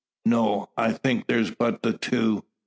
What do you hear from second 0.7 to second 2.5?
I think there's but the two.